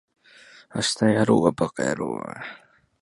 [0.73, 2.21] 明日やろうはバカやろう